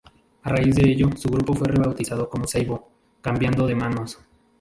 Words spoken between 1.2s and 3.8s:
grupo fue rebautizado como Ceibo, cambiando de